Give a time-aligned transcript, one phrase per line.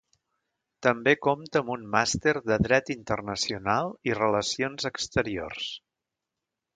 [0.85, 5.69] També compta amb un màster en Dret Internacional i Relacions Exteriors.